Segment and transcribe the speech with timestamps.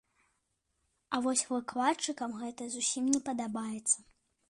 [1.17, 3.97] А вось выкладчыкам гэта зусім не падабаецца.